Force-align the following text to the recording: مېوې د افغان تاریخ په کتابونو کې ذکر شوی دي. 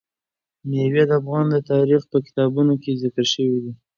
مېوې 0.69 1.03
د 1.09 1.11
افغان 1.19 1.45
تاریخ 1.71 2.01
په 2.11 2.17
کتابونو 2.25 2.73
کې 2.83 2.99
ذکر 3.03 3.25
شوی 3.33 3.57
دي. 3.63 3.71